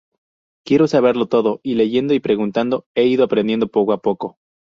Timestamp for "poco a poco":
3.67-4.39